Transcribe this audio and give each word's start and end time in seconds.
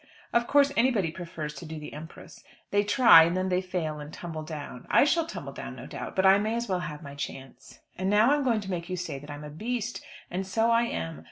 Of 0.33 0.47
course, 0.47 0.71
anybody 0.75 1.11
prefers 1.11 1.53
to 1.53 1.65
do 1.67 1.79
the 1.79 1.93
empress. 1.93 2.43
They 2.71 2.83
try, 2.83 3.25
and 3.25 3.37
then 3.37 3.49
they 3.49 3.61
fail, 3.61 3.99
and 3.99 4.11
tumble 4.11 4.41
down. 4.41 4.87
I 4.89 5.03
shall 5.03 5.27
tumble 5.27 5.53
down, 5.53 5.75
no 5.75 5.85
doubt; 5.85 6.15
but 6.15 6.25
I 6.25 6.39
may 6.39 6.55
as 6.55 6.67
well 6.67 6.79
have 6.79 7.03
my 7.03 7.13
chance. 7.13 7.81
And 7.99 8.09
now 8.09 8.31
I'm 8.31 8.43
going 8.43 8.61
to 8.61 8.71
make 8.71 8.89
you 8.89 8.97
say 8.97 9.19
that 9.19 9.29
I'm 9.29 9.43
a 9.43 9.51
beast. 9.51 10.03
And 10.31 10.47
so 10.47 10.71
I 10.71 10.85
am. 10.85 11.19